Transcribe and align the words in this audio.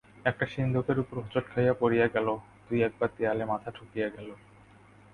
একটা 0.25 0.45
সিন্দুকের 0.45 0.97
উপর 0.99 1.15
হুঁচট 1.17 1.45
খাইয়া 1.47 1.73
পড়িয়া 1.73 2.07
গেল, 2.07 2.27
দুই-একবার 2.67 3.09
দেয়ালে 3.17 3.45
মাথা 3.45 3.69
ঠুকিয়া 3.71 4.07
গেল। 4.09 4.29